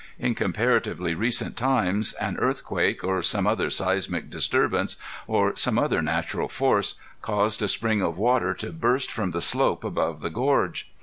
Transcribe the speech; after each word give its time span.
In 0.17 0.33
comparatively 0.33 1.13
recent 1.13 1.55
times 1.55 2.13
an 2.13 2.35
earthquake 2.37 3.03
or 3.03 3.21
some 3.21 3.47
seismic 3.69 4.31
disturbance 4.31 4.97
or 5.27 5.55
some 5.55 5.77
other 5.77 6.01
natural 6.01 6.47
force 6.49 6.95
caused 7.21 7.61
a 7.61 7.67
spring 7.67 8.01
of 8.01 8.17
water 8.17 8.55
to 8.55 8.71
burst 8.73 9.11
from 9.11 9.29
the 9.29 9.41
slope 9.41 9.83
above 9.83 10.21
the 10.21 10.31
gorge. 10.31 10.91